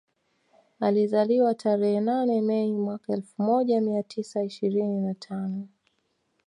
[0.79, 5.67] Alizaliwa tarehe nane Mei mwaka elfu moja mia tisa ishirini na tano